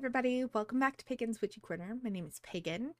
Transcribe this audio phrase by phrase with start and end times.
[0.00, 0.46] everybody.
[0.46, 1.94] Welcome back to Pagan's Witchy Corner.
[2.02, 2.94] My name is Pagan,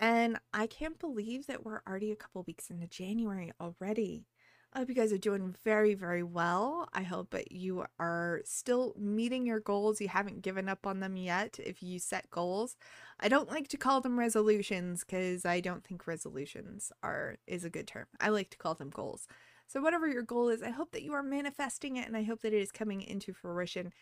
[0.00, 4.24] and I can't believe that we're already a couple weeks into January already.
[4.72, 6.88] I hope you guys are doing very, very well.
[6.92, 10.00] I hope that you are still meeting your goals.
[10.00, 12.74] You haven't given up on them yet if you set goals.
[13.20, 17.70] I don't like to call them resolutions because I don't think resolutions are is a
[17.70, 18.06] good term.
[18.20, 19.28] I like to call them goals.
[19.68, 22.42] So whatever your goal is, I hope that you are manifesting it and I hope
[22.42, 23.92] that it is coming into fruition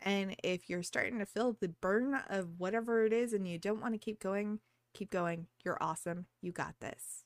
[0.00, 3.80] and if you're starting to feel the burn of whatever it is and you don't
[3.80, 4.60] want to keep going,
[4.94, 5.46] keep going.
[5.64, 6.26] You're awesome.
[6.40, 7.24] You got this.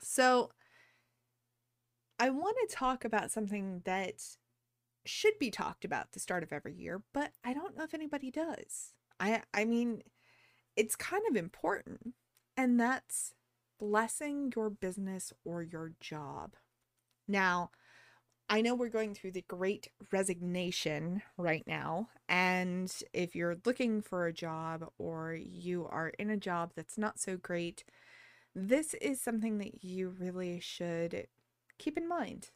[0.00, 0.50] So,
[2.18, 4.22] I want to talk about something that
[5.04, 8.30] should be talked about the start of every year, but I don't know if anybody
[8.30, 8.92] does.
[9.20, 10.02] I I mean,
[10.76, 12.14] it's kind of important,
[12.56, 13.34] and that's
[13.78, 16.54] blessing your business or your job.
[17.28, 17.70] Now,
[18.48, 22.08] I know we're going through the great resignation right now.
[22.28, 27.18] And if you're looking for a job or you are in a job that's not
[27.18, 27.84] so great,
[28.54, 31.26] this is something that you really should
[31.78, 32.50] keep in mind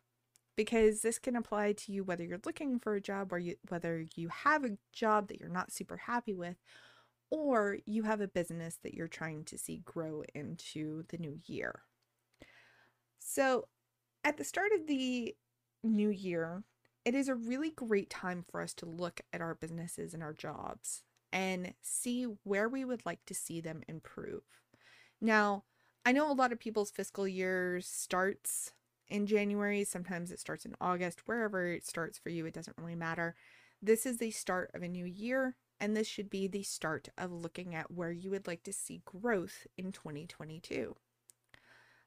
[0.57, 4.07] because this can apply to you whether you're looking for a job or you, whether
[4.15, 6.57] you have a job that you're not super happy with
[7.31, 11.83] or you have a business that you're trying to see grow into the new year.
[13.19, 13.67] So,
[14.25, 15.35] at the start of the
[15.83, 16.65] new year,
[17.05, 20.35] it is a really great time for us to look at our businesses and our
[20.35, 24.43] jobs and see where we would like to see them improve.
[25.21, 25.65] Now,
[26.05, 28.73] I know a lot of people's fiscal year starts
[29.09, 32.95] in January, sometimes it starts in August, wherever it starts for you, it doesn't really
[32.95, 33.35] matter.
[33.83, 37.33] This is the start of a new year, and this should be the start of
[37.33, 40.95] looking at where you would like to see growth in 2022.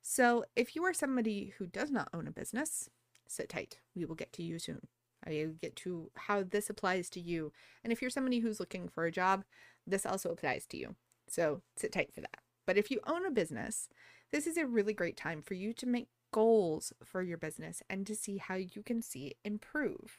[0.01, 2.90] So, if you are somebody who does not own a business,
[3.28, 3.79] sit tight.
[3.95, 4.88] We will get to you soon.
[5.25, 7.51] I will get to how this applies to you.
[7.84, 9.44] And if you're somebody who's looking for a job,
[9.88, 10.95] this also applies to you.
[11.29, 12.39] So sit tight for that.
[12.66, 13.89] But if you own a business,
[14.31, 18.07] this is a really great time for you to make goals for your business and
[18.07, 20.17] to see how you can see improve.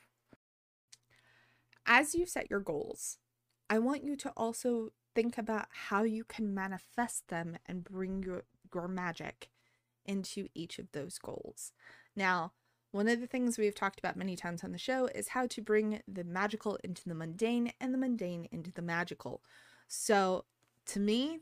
[1.87, 3.19] As you set your goals,
[3.69, 8.45] I want you to also think about how you can manifest them and bring your,
[8.75, 9.51] your magic
[10.07, 11.73] into each of those goals.
[12.17, 12.53] Now,
[12.95, 15.61] one of the things we've talked about many times on the show is how to
[15.61, 19.43] bring the magical into the mundane and the mundane into the magical.
[19.89, 20.45] So,
[20.87, 21.41] to me,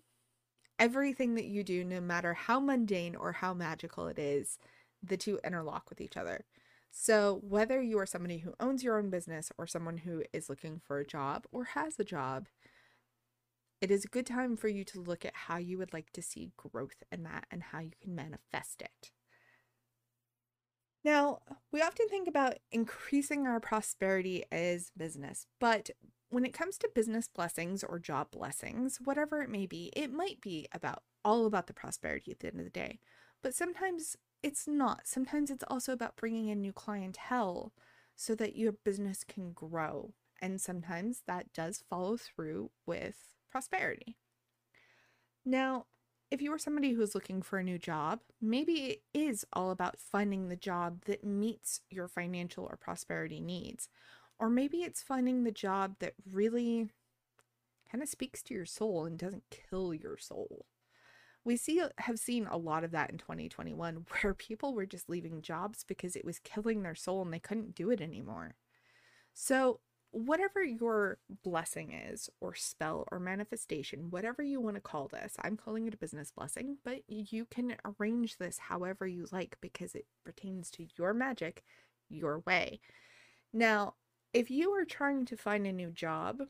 [0.79, 4.59] everything that you do, no matter how mundane or how magical it is,
[5.03, 6.47] the two interlock with each other.
[6.91, 10.81] So, whether you are somebody who owns your own business or someone who is looking
[10.83, 12.49] for a job or has a job,
[13.83, 16.23] it is a good time for you to look at how you would like to
[16.23, 19.11] see growth in that and how you can manifest it.
[21.05, 21.41] Now,
[21.73, 25.91] we often think about increasing our prosperity as business, but
[26.29, 30.41] when it comes to business blessings or job blessings, whatever it may be, it might
[30.41, 33.01] be about all about the prosperity at the end of the day.
[33.43, 35.03] But sometimes it's not.
[35.05, 37.73] Sometimes it's also about bringing in new clientele
[38.17, 40.15] so that your business can grow.
[40.41, 43.17] And sometimes that does follow through with
[43.51, 44.17] prosperity.
[45.45, 45.87] Now,
[46.33, 49.71] if you are somebody who is looking for a new job, maybe it is all
[49.71, 53.91] about finding the job that meets your financial or prosperity needs.
[54.39, 56.89] Or maybe it's finding the job that really
[57.91, 60.65] kind of speaks to your soul and doesn't kill your soul.
[61.45, 65.43] We see have seen a lot of that in 2021 where people were just leaving
[65.43, 68.55] jobs because it was killing their soul and they couldn't do it anymore.
[69.35, 69.81] So,
[70.13, 75.57] whatever your blessing is, or spell, or manifestation, whatever you want to call this, I'm
[75.57, 80.07] calling it a business blessing, but you can arrange this however you like because it
[80.25, 81.65] pertains to your magic
[82.11, 82.81] your way.
[83.53, 83.95] Now,
[84.35, 86.43] if you are trying to find a new job,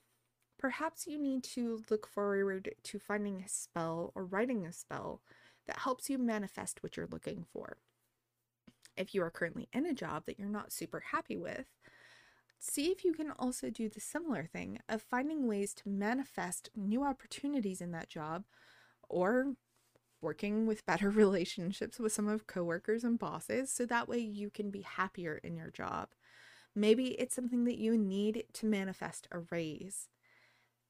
[0.58, 5.20] perhaps you need to look forward to finding a spell or writing a spell
[5.66, 7.76] that helps you manifest what you're looking for.
[8.96, 11.66] If you are currently in a job that you're not super happy with,
[12.62, 17.02] see if you can also do the similar thing of finding ways to manifest new
[17.02, 18.44] opportunities in that job
[19.08, 19.54] or
[20.20, 24.70] working with better relationships with some of coworkers and bosses so that way you can
[24.70, 26.10] be happier in your job.
[26.74, 30.08] Maybe it's something that you need to manifest a raise.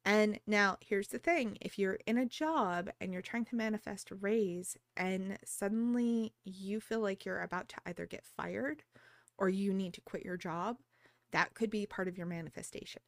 [0.04, 4.10] And now here's the thing if you're in a job and you're trying to manifest
[4.10, 8.82] a raise, and suddenly you feel like you're about to either get fired
[9.38, 10.76] or you need to quit your job,
[11.32, 13.02] that could be part of your manifestation.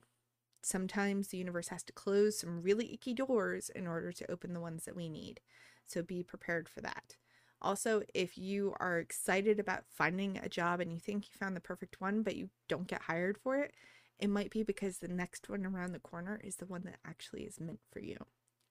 [0.63, 4.61] Sometimes the universe has to close some really icky doors in order to open the
[4.61, 5.41] ones that we need.
[5.87, 7.17] So be prepared for that.
[7.61, 11.61] Also, if you are excited about finding a job and you think you found the
[11.61, 13.73] perfect one, but you don't get hired for it,
[14.19, 17.43] it might be because the next one around the corner is the one that actually
[17.43, 18.17] is meant for you.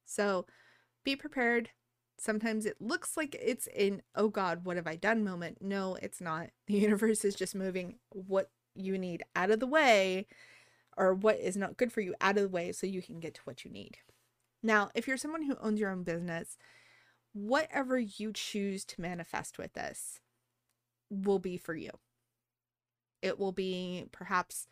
[0.06, 0.46] So
[1.04, 1.70] be prepared.
[2.18, 5.58] Sometimes it looks like it's in, oh God, what have I done moment.
[5.62, 6.50] No, it's not.
[6.68, 10.28] The universe is just moving what you need out of the way
[10.98, 13.34] or what is not good for you out of the way so you can get
[13.36, 13.98] to what you need.
[14.62, 16.58] Now, if you're someone who owns your own business,
[17.34, 20.22] whatever you choose to manifest with this
[21.10, 21.92] will be for you.
[23.22, 24.68] It will be perhaps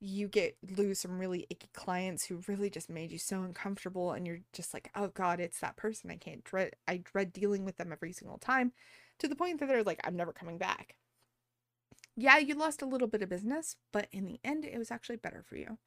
[0.00, 4.26] you get lose some really icky clients who really just made you so uncomfortable and
[4.26, 7.76] you're just like oh god it's that person i can't dread i dread dealing with
[7.78, 8.72] them every single time
[9.18, 10.94] to the point that they're like i'm never coming back
[12.18, 15.16] yeah you lost a little bit of business but in the end it was actually
[15.16, 15.78] better for you.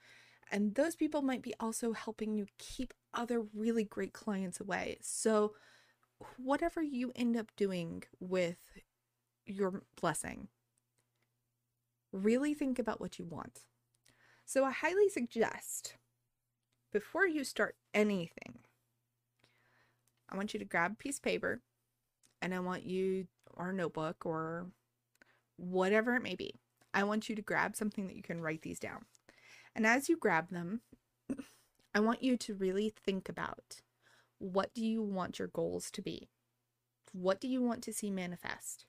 [0.53, 4.97] And those people might be also helping you keep other really great clients away.
[5.01, 5.53] So
[6.37, 8.57] whatever you end up doing with
[9.45, 10.47] your blessing
[12.11, 13.61] really think about what you want.
[14.45, 15.95] So I highly suggest
[16.91, 18.59] before you start anything,
[20.29, 21.61] I want you to grab a piece of paper
[22.41, 24.67] and I want you, or a notebook or
[25.61, 26.55] whatever it may be,
[26.93, 29.05] I want you to grab something that you can write these down.
[29.75, 30.81] And as you grab them,
[31.93, 33.81] I want you to really think about
[34.39, 36.29] what do you want your goals to be?
[37.13, 38.85] What do you want to see manifest?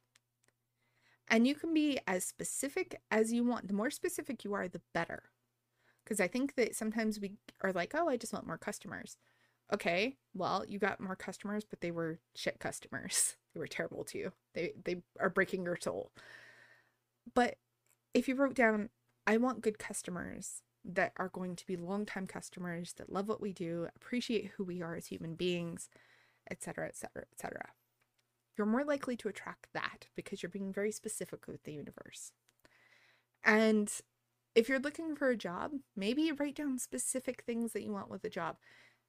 [1.29, 3.69] And you can be as specific as you want.
[3.69, 5.25] The more specific you are, the better.
[6.05, 9.17] Because I think that sometimes we are like, oh, I just want more customers.
[9.73, 13.37] Okay, well, you got more customers, but they were shit customers.
[13.55, 14.33] They were terrible to you.
[14.55, 16.11] They they are breaking your soul.
[17.35, 17.57] But
[18.15, 18.91] if you wrote down,
[19.27, 23.53] I want good customers that are going to be long-time customers that love what we
[23.53, 25.89] do, appreciate who we are as human beings,
[26.51, 27.71] etc., etc., etc.
[28.57, 32.33] You're more likely to attract that because you're being very specific with the universe.
[33.45, 33.93] And
[34.55, 38.25] if you're looking for a job, maybe write down specific things that you want with
[38.25, 38.57] a job.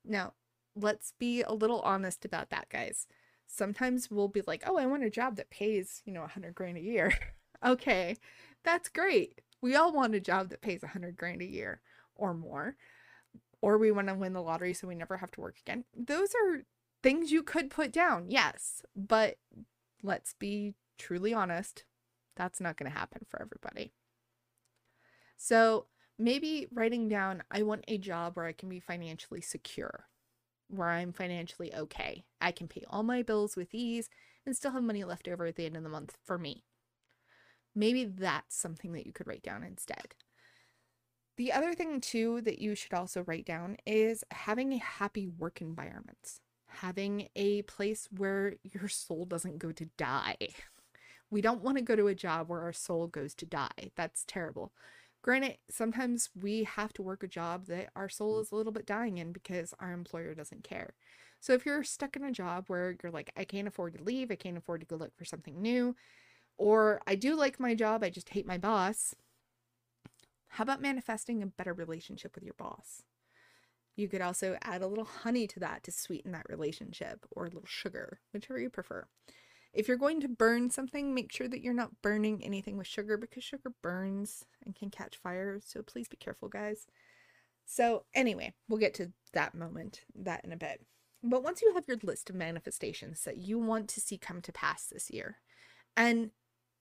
[0.06, 0.34] Now,
[0.76, 3.08] let's be a little honest about that, guys.
[3.46, 6.78] Sometimes we'll be like, oh, I want a job that pays, you know, 100 grand
[6.78, 7.14] a year.
[7.66, 8.18] okay,
[8.64, 9.42] that's great.
[9.62, 11.82] We all want a job that pays a 100 grand a year
[12.16, 12.76] or more.
[13.62, 15.86] Or we want to win the lottery so we never have to work again.
[15.96, 16.64] Those are
[17.02, 18.82] things you could put down, yes.
[18.96, 19.38] But
[20.02, 21.86] let's be truly honest,
[22.36, 23.94] that's not going to happen for everybody.
[25.38, 25.86] So
[26.20, 30.08] maybe writing down, I want a job where I can be financially secure,
[30.68, 32.26] where I'm financially okay.
[32.42, 34.10] I can pay all my bills with ease
[34.46, 36.66] and still have money left over at the end of the month for me.
[37.76, 40.16] Maybe that's something that you could write down instead.
[41.38, 45.62] The other thing, too, that you should also write down is having a happy work
[45.62, 50.38] environment, having a place where your soul doesn't go to die.
[51.32, 53.92] We don't want to go to a job where our soul goes to die.
[53.96, 54.72] That's terrible.
[55.24, 58.86] Granted, sometimes we have to work a job that our soul is a little bit
[58.86, 60.94] dying in because our employer doesn't care.
[61.40, 64.30] So if you're stuck in a job where you're like, I can't afford to leave,
[64.30, 65.96] I can't afford to go look for something new,
[66.58, 69.16] or I do like my job, I just hate my boss,
[70.50, 73.02] how about manifesting a better relationship with your boss?
[73.96, 77.50] You could also add a little honey to that to sweeten that relationship, or a
[77.50, 79.08] little sugar, whichever you prefer.
[79.74, 83.18] If you're going to burn something, make sure that you're not burning anything with sugar
[83.18, 85.60] because sugar burns and can catch fire.
[85.64, 86.86] So please be careful, guys.
[87.66, 90.86] So, anyway, we'll get to that moment, that in a bit.
[91.24, 94.52] But once you have your list of manifestations that you want to see come to
[94.52, 95.38] pass this year,
[95.96, 96.32] and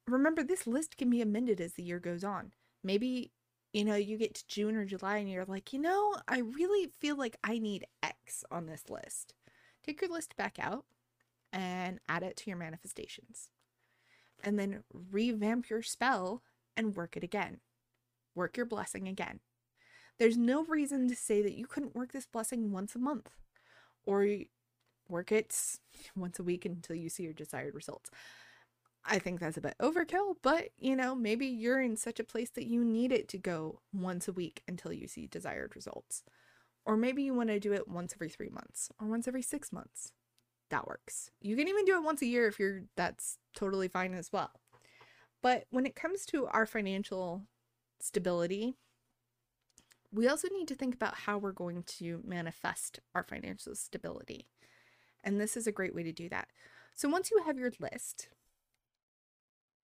[0.06, 2.52] remember, this list can be amended as the year goes on.
[2.84, 3.30] Maybe,
[3.72, 6.90] you know, you get to June or July and you're like, you know, I really
[7.00, 9.34] feel like I need X on this list.
[9.84, 10.84] Take your list back out,
[11.52, 13.50] and add it to your manifestations.
[14.42, 16.42] And then revamp your spell
[16.76, 17.60] and work it again.
[18.34, 19.40] Work your blessing again.
[20.18, 23.30] There's no reason to say that you couldn't work this blessing once a month
[24.04, 24.26] or
[25.08, 25.54] work it
[26.16, 28.10] once a week until you see your desired results.
[29.04, 32.50] I think that's a bit overkill, but you know, maybe you're in such a place
[32.50, 36.22] that you need it to go once a week until you see desired results.
[36.84, 39.72] Or maybe you want to do it once every three months or once every six
[39.72, 40.12] months
[40.70, 41.30] that works.
[41.40, 44.50] You can even do it once a year if you're that's totally fine as well.
[45.42, 47.42] But when it comes to our financial
[48.00, 48.74] stability,
[50.12, 54.46] we also need to think about how we're going to manifest our financial stability.
[55.24, 56.48] And this is a great way to do that.
[56.94, 58.28] So once you have your list,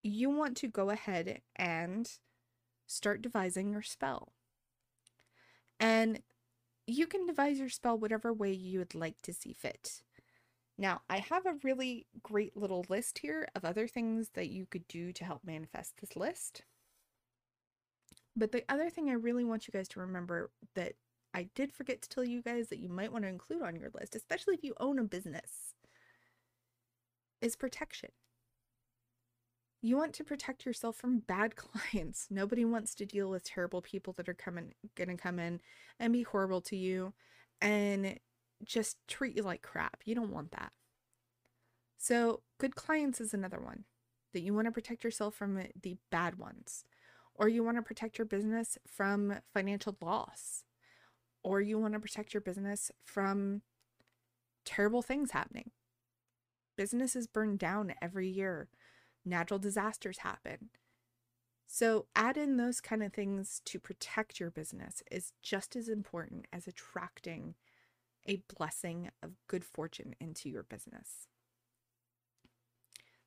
[0.09, 2.11] you want to go ahead and
[2.87, 4.33] start devising your spell.
[5.79, 6.23] And
[6.87, 10.03] you can devise your spell whatever way you would like to see fit.
[10.79, 14.87] Now, I have a really great little list here of other things that you could
[14.89, 16.63] do to help manifest this list.
[18.37, 20.93] But the other thing I really want you guys to remember that
[21.35, 23.91] I did forget to tell you guys that you might want to include on your
[23.93, 25.75] list, especially if you own a business,
[27.41, 28.11] is protection.
[29.81, 32.27] You want to protect yourself from bad clients.
[32.31, 35.61] Nobody wants to deal with terrible people that are coming going to come in
[35.99, 37.13] and be horrible to you
[37.61, 38.19] and
[38.65, 40.03] just treat you like crap.
[40.05, 40.73] You don't want that.
[41.97, 43.85] So, good clients is another one
[44.33, 46.85] that you want to protect yourself from the bad ones.
[47.35, 50.65] Or you want to protect your business from financial loss.
[51.45, 53.63] Or you want to protect your business from
[54.65, 55.71] terrible things happening.
[56.77, 58.69] Businesses burn down every year
[59.29, 60.71] natural disasters happen.
[61.67, 66.47] So, add in those kind of things to protect your business is just as important
[66.51, 67.55] as attracting
[68.27, 71.29] a blessing of good fortune into your business.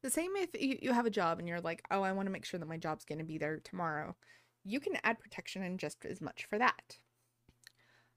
[0.02, 2.46] The same if you have a job and you're like, oh, I want to make
[2.46, 4.16] sure that my job's going to be there tomorrow.
[4.64, 6.98] You can add protection in just as much for that.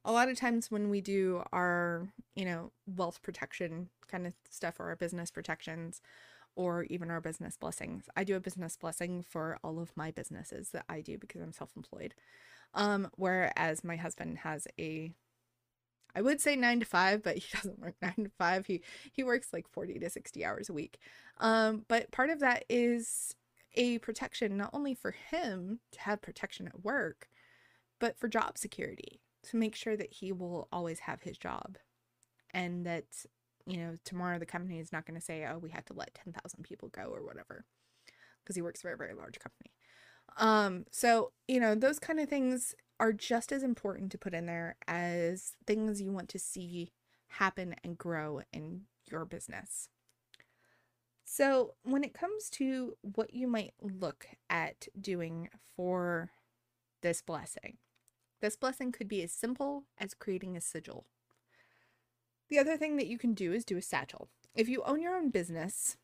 [0.06, 4.80] A lot of times when we do our, you know, wealth protection kind of stuff
[4.80, 6.00] or our business protections,
[6.56, 8.04] or even our business blessings.
[8.16, 11.52] I do a business blessing for all of my businesses that I do because I'm
[11.52, 12.14] self-employed.
[12.74, 15.12] Um, whereas my husband has a
[16.16, 18.66] I would say nine to five, but he doesn't work nine to five.
[18.66, 18.82] He
[19.12, 20.98] he works like 40 to 60 hours a week.
[21.38, 23.34] Um, but part of that is
[23.74, 27.28] a protection not only for him to have protection at work,
[27.98, 31.78] but for job security to make sure that he will always have his job
[32.52, 33.26] and that
[33.66, 36.14] you know, tomorrow the company is not going to say, oh, we have to let
[36.14, 37.64] 10,000 people go or whatever,
[38.42, 39.72] because he works for a very large company.
[40.36, 44.46] Um, so, you know, those kind of things are just as important to put in
[44.46, 46.92] there as things you want to see
[47.28, 49.88] happen and grow in your business.
[51.24, 56.30] So, when it comes to what you might look at doing for
[57.02, 57.78] this blessing,
[58.40, 61.06] this blessing could be as simple as creating a sigil.
[62.54, 64.28] The other thing that you can do is do a satchel.
[64.54, 65.96] If you own your own business,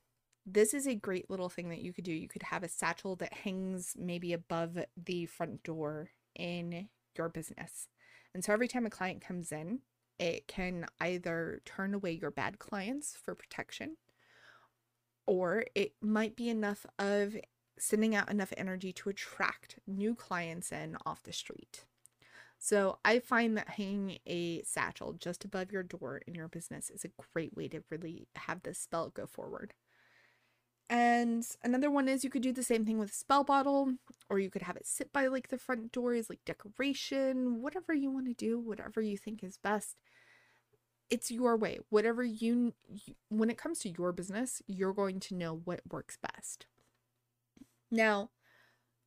[0.44, 2.12] this is a great little thing that you could do.
[2.12, 7.86] You could have a satchel that hangs maybe above the front door in your business.
[8.34, 9.82] And so every time a client comes in,
[10.18, 13.96] it can either turn away your bad clients for protection,
[15.28, 17.36] or it might be enough of
[17.78, 21.84] sending out enough energy to attract new clients in off the street.
[22.62, 27.06] So I find that hanging a satchel just above your door in your business is
[27.06, 29.72] a great way to really have this spell go forward.
[30.90, 33.94] And another one is you could do the same thing with a spell bottle,
[34.28, 37.94] or you could have it sit by like the front door as like decoration, whatever
[37.94, 39.96] you want to do, whatever you think is best.
[41.08, 41.78] It's your way.
[41.88, 42.74] Whatever you,
[43.30, 46.66] when it comes to your business, you're going to know what works best.
[47.90, 48.28] Now,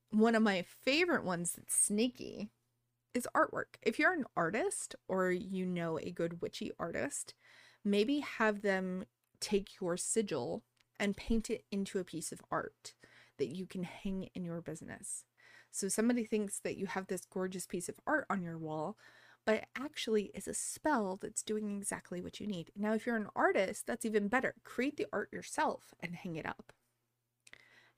[0.10, 2.50] one of my favorite ones that's sneaky
[3.14, 3.76] is artwork.
[3.82, 7.34] If you're an artist or you know a good witchy artist,
[7.84, 9.06] maybe have them
[9.40, 10.64] take your sigil
[11.00, 12.94] and paint it into a piece of art
[13.38, 15.26] that you can hang in your business.
[15.72, 18.96] So somebody thinks that you have this gorgeous piece of art on your wall,
[19.46, 22.72] but it actually is a spell that's doing exactly what you need.
[22.76, 24.54] Now, if you're an artist, that's even better.
[24.64, 26.72] Create the art yourself and hang it up.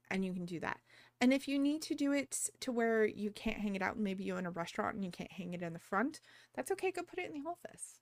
[0.09, 0.79] And you can do that.
[1.25, 4.23] And if you need to do it to where you can't hang it out, maybe
[4.23, 6.21] you're in a restaurant and you can't hang it in the front,
[6.53, 6.91] that's okay.
[6.91, 7.95] Go put it in the office.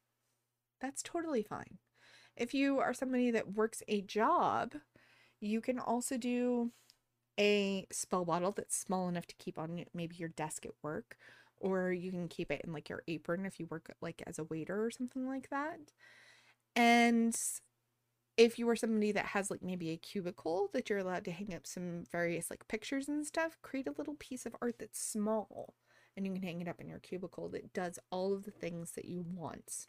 [0.81, 1.77] That's totally fine.
[2.35, 4.73] If you are somebody that works a job,
[5.39, 6.73] you can also do
[7.39, 11.15] a spell bottle that's small enough to keep on maybe your desk at work,
[11.61, 14.43] or you can keep it in like your apron if you work like as a
[14.43, 15.79] waiter or something like that.
[16.75, 17.33] And
[18.37, 21.53] if you are somebody that has like maybe a cubicle that you're allowed to hang
[21.53, 25.75] up some various like pictures and stuff, create a little piece of art that's small
[26.15, 28.91] and you can hang it up in your cubicle that does all of the things
[28.93, 29.87] that you want.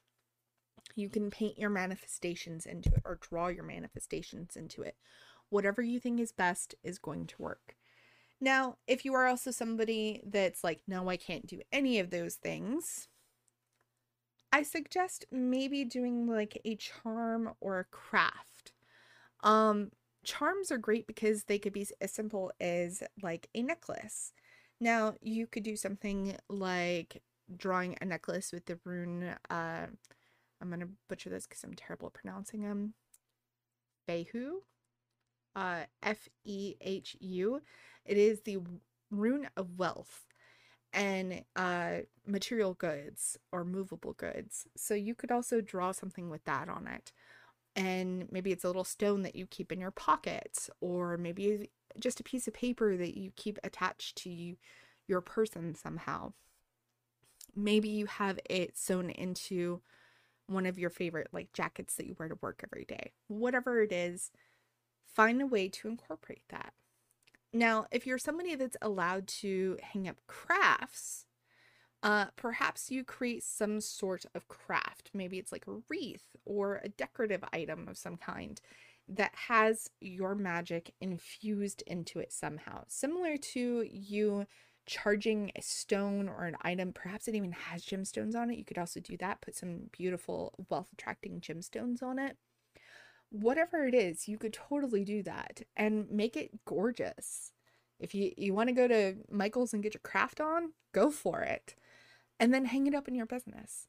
[0.94, 4.96] You can paint your manifestations into it or draw your manifestations into it.
[5.48, 7.76] Whatever you think is best is going to work.
[8.40, 12.34] Now, if you are also somebody that's like, no, I can't do any of those
[12.34, 13.08] things,
[14.54, 18.70] I suggest maybe doing like a charm or a craft.
[19.42, 19.90] Um,
[20.22, 24.32] charms are great because they could be as simple as like a necklace.
[24.80, 27.20] Now, you could do something like
[27.56, 29.86] drawing a necklace with the rune, uh,
[30.60, 32.94] I'm going to butcher this because I'm terrible at pronouncing them.
[34.08, 34.58] Fehu,
[35.56, 37.60] uh, F E H U.
[38.04, 38.58] It is the
[39.10, 40.26] rune of wealth
[40.94, 44.66] and uh, material goods or movable goods.
[44.76, 47.12] So you could also draw something with that on it.
[47.76, 52.20] And maybe it's a little stone that you keep in your pocket, or maybe just
[52.20, 54.56] a piece of paper that you keep attached to
[55.08, 56.32] your person somehow.
[57.56, 59.82] Maybe you have it sewn into
[60.46, 63.12] one of your favorite like jackets that you wear to work every day.
[63.26, 64.30] Whatever it is,
[65.04, 66.74] find a way to incorporate that.
[67.54, 71.24] Now, if you're somebody that's allowed to hang up crafts,
[72.02, 75.10] uh, perhaps you create some sort of craft.
[75.14, 78.60] Maybe it's like a wreath or a decorative item of some kind
[79.08, 82.82] that has your magic infused into it somehow.
[82.88, 84.46] Similar to you
[84.86, 88.58] charging a stone or an item, perhaps it even has gemstones on it.
[88.58, 92.36] You could also do that, put some beautiful wealth attracting gemstones on it.
[93.34, 97.50] Whatever it is, you could totally do that and make it gorgeous.
[97.98, 101.40] If you, you want to go to Michael's and get your craft on, go for
[101.40, 101.74] it.
[102.38, 103.88] And then hang it up in your business.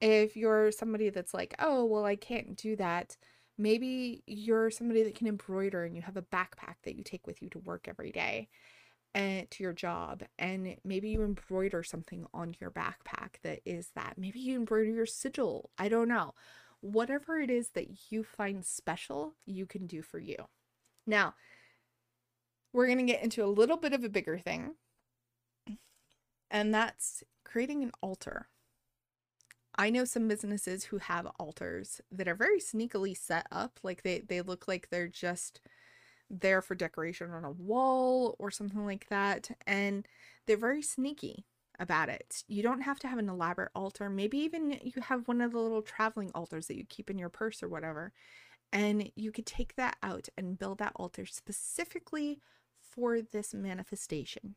[0.00, 3.18] If you're somebody that's like, oh, well, I can't do that,
[3.58, 7.42] maybe you're somebody that can embroider and you have a backpack that you take with
[7.42, 8.48] you to work every day
[9.14, 14.14] and to your job and maybe you embroider something on your backpack that is that
[14.16, 16.32] maybe you embroider your sigil i don't know
[16.82, 20.36] whatever it is that you find special you can do for you
[21.06, 21.34] now
[22.72, 24.74] we're going to get into a little bit of a bigger thing
[26.50, 28.48] and that's creating an altar
[29.74, 34.20] I know some businesses who have altars that are very sneakily set up like they
[34.20, 35.62] they look like they're just
[36.32, 39.50] there for decoration on a wall or something like that.
[39.66, 40.06] And
[40.46, 41.44] they're very sneaky
[41.82, 42.44] about it.
[42.46, 44.08] You don't have to have an elaborate altar.
[44.08, 47.28] Maybe even you have one of the little traveling altars that you keep in your
[47.28, 48.12] purse or whatever.
[48.72, 52.40] And you could take that out and build that altar specifically
[52.80, 54.54] for this manifestation.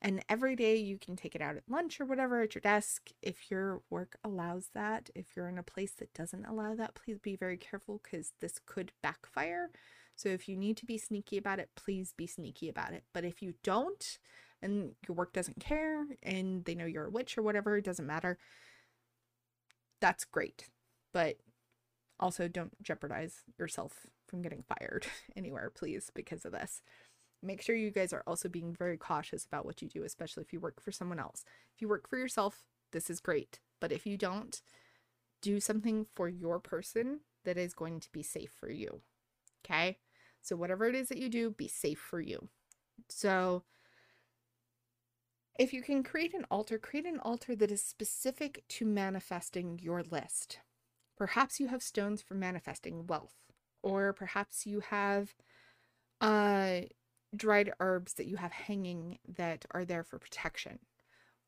[0.00, 3.10] And every day you can take it out at lunch or whatever at your desk
[3.22, 5.10] if your work allows that.
[5.14, 8.60] If you're in a place that doesn't allow that, please be very careful because this
[8.66, 9.70] could backfire.
[10.16, 13.04] So if you need to be sneaky about it, please be sneaky about it.
[13.12, 14.18] But if you don't
[14.62, 18.06] and your work doesn't care and they know you're a witch or whatever, it doesn't
[18.06, 18.38] matter.
[20.00, 20.68] That's great.
[21.12, 21.36] But
[22.20, 26.82] also don't jeopardize yourself from getting fired anywhere, please, because of this.
[27.42, 30.52] Make sure you guys are also being very cautious about what you do, especially if
[30.52, 31.44] you work for someone else.
[31.74, 33.58] If you work for yourself, this is great.
[33.80, 34.62] But if you don't,
[35.40, 39.00] do something for your person that is going to be safe for you.
[39.64, 39.98] Okay.
[40.40, 42.48] So, whatever it is that you do, be safe for you.
[43.08, 43.64] So,
[45.58, 50.02] if you can create an altar, create an altar that is specific to manifesting your
[50.02, 50.58] list.
[51.16, 53.34] Perhaps you have stones for manifesting wealth,
[53.82, 55.34] or perhaps you have
[56.20, 56.80] uh,
[57.36, 60.78] dried herbs that you have hanging that are there for protection,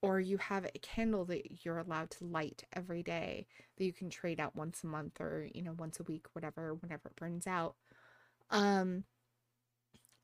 [0.02, 4.10] or you have a candle that you're allowed to light every day that you can
[4.10, 7.46] trade out once a month or you know once a week, whatever, whenever it burns
[7.46, 7.74] out
[8.50, 9.04] um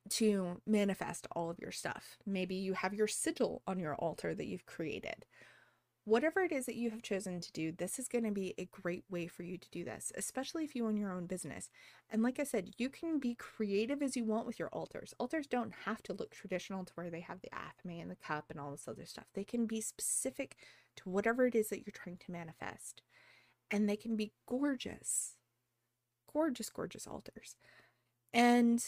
[0.09, 2.19] to manifest all of your stuff.
[2.27, 5.27] Maybe you have your sigil on your altar that you've created.
[6.05, 8.65] Whatever it is that you have chosen to do, this is going to be a
[8.65, 11.71] great way for you to do this, especially if you own your own business.
[12.11, 15.15] And like I said, you can be creative as you want with your altars.
[15.19, 18.47] Altars don't have to look traditional to where they have the athame and the cup
[18.51, 19.27] and all this other stuff.
[19.35, 20.57] They can be specific
[20.97, 23.03] to whatever it is that you're trying to manifest.
[23.71, 25.37] And they can be gorgeous.
[26.33, 27.57] Gorgeous, gorgeous altars.
[28.33, 28.83] And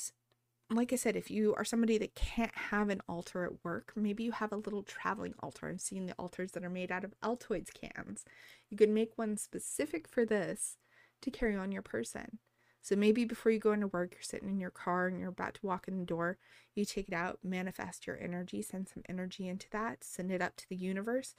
[0.77, 4.23] like I said, if you are somebody that can't have an altar at work, maybe
[4.23, 5.69] you have a little traveling altar.
[5.69, 8.25] I'm seeing the altars that are made out of Altoids cans.
[8.71, 10.77] You can make one specific for this
[11.23, 12.39] to carry on your person.
[12.81, 15.55] So maybe before you go into work, you're sitting in your car and you're about
[15.55, 16.39] to walk in the door,
[16.75, 20.57] you take it out, manifest your energy, send some energy into that, send it up
[20.57, 21.35] to the universe,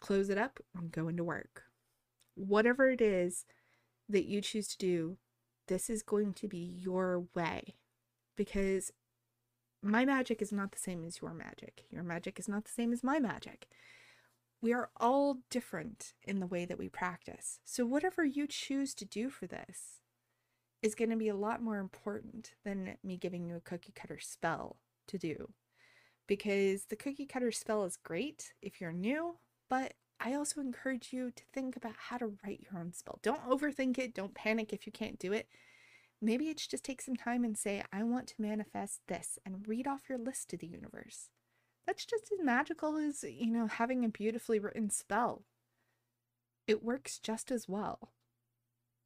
[0.00, 1.64] close it up, and go into work.
[2.36, 3.44] Whatever it is
[4.08, 5.16] that you choose to do,
[5.66, 7.74] this is going to be your way
[8.36, 8.90] because
[9.82, 11.84] my magic is not the same as your magic.
[11.90, 13.68] Your magic is not the same as my magic.
[14.62, 17.60] We are all different in the way that we practice.
[17.64, 20.00] So, whatever you choose to do for this
[20.82, 24.18] is going to be a lot more important than me giving you a cookie cutter
[24.18, 24.76] spell
[25.08, 25.52] to do.
[26.26, 29.36] Because the cookie cutter spell is great if you're new,
[29.68, 33.18] but I also encourage you to think about how to write your own spell.
[33.22, 34.14] Don't overthink it.
[34.14, 35.48] Don't panic if you can't do it.
[36.20, 39.86] Maybe it's just take some time and say, I want to manifest this and read
[39.86, 41.28] off your list to the universe.
[41.86, 45.42] That's just as magical as, you know, having a beautifully written spell.
[46.66, 48.12] It works just as well.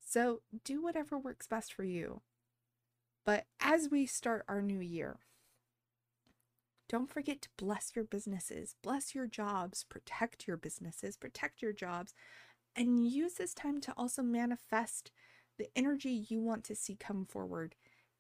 [0.01, 2.23] So do whatever works best for you.
[3.27, 5.19] But as we start our new year,
[6.89, 12.15] don't forget to bless your businesses, bless your jobs, protect your businesses, protect your jobs,
[12.75, 15.11] and use this time to also manifest
[15.59, 17.75] the energy you want to see come forward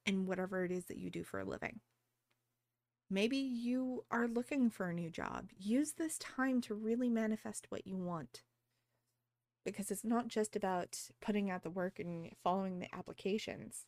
[0.04, 1.80] in whatever it is that you do for a living.
[3.10, 5.50] Maybe you are looking for a new job.
[5.58, 8.42] Use this time to really manifest what you want.
[9.64, 13.86] Because it's not just about putting out the work and following the applications.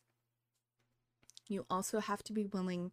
[1.47, 2.91] You also have to be willing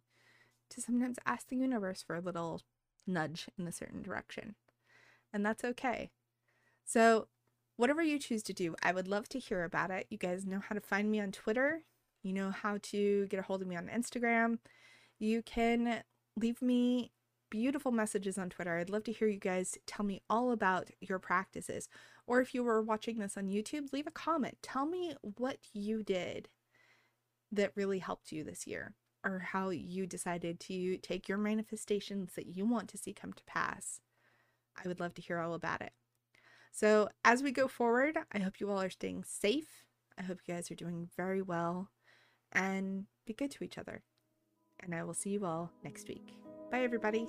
[0.69, 2.61] to sometimes ask the universe for a little
[3.07, 4.55] nudge in a certain direction.
[5.33, 6.11] And that's okay.
[6.85, 7.27] So,
[7.79, 10.05] whatever you choose to do, I would love to hear about it.
[10.09, 11.83] You guys know how to find me on Twitter.
[12.21, 14.59] You know how to get a hold of me on Instagram.
[15.17, 16.03] You can
[16.35, 17.13] leave me
[17.49, 18.77] beautiful messages on Twitter.
[18.77, 21.87] I'd love to hear you guys tell me all about your practices.
[22.27, 24.57] Or if you were watching this on YouTube, leave a comment.
[24.61, 26.49] Tell me what you did
[27.49, 32.47] that really helped you this year or how you decided to take your manifestations that
[32.47, 34.01] you want to see come to pass.
[34.75, 35.93] I would love to hear all about it.
[36.71, 39.85] So, as we go forward, I hope you all are staying safe.
[40.17, 41.89] I hope you guys are doing very well
[42.51, 44.03] and be good to each other.
[44.79, 46.33] And I will see you all next week.
[46.71, 47.27] Bye, everybody.